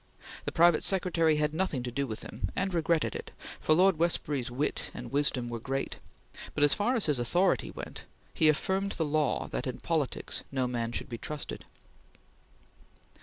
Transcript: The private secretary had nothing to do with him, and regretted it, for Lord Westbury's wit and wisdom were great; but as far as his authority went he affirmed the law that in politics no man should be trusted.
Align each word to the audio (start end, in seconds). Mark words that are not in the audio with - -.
The 0.45 0.51
private 0.51 0.81
secretary 0.81 1.35
had 1.35 1.53
nothing 1.53 1.83
to 1.83 1.91
do 1.91 2.07
with 2.07 2.23
him, 2.23 2.49
and 2.55 2.73
regretted 2.73 3.13
it, 3.13 3.29
for 3.59 3.75
Lord 3.75 3.99
Westbury's 3.99 4.49
wit 4.49 4.89
and 4.95 5.11
wisdom 5.11 5.47
were 5.47 5.59
great; 5.59 5.97
but 6.55 6.63
as 6.63 6.73
far 6.73 6.95
as 6.95 7.05
his 7.05 7.19
authority 7.19 7.69
went 7.69 8.05
he 8.33 8.49
affirmed 8.49 8.93
the 8.93 9.05
law 9.05 9.47
that 9.49 9.67
in 9.67 9.79
politics 9.79 10.43
no 10.51 10.65
man 10.65 10.91
should 10.91 11.07
be 11.07 11.19
trusted. 11.19 11.65